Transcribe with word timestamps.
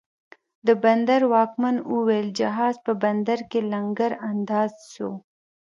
د 0.67 0.69
بندر 0.83 1.21
واکمن 1.33 1.75
اوویل، 1.91 2.27
جهاز 2.39 2.75
په 2.85 2.91
بندر 3.03 3.39
کې 3.51 3.59
لنګر 3.71 4.11
انداز 4.29 4.71
سو 4.93 5.09